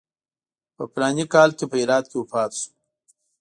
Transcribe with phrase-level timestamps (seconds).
[0.75, 2.71] په فلاني کال کې په هرات کې وفات شو.